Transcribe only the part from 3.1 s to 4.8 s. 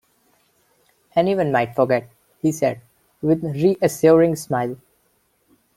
with a reassuring smile.